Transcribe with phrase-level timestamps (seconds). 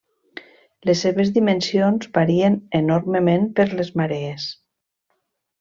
[0.89, 4.49] Les seves dimensions varien enormement per les marees.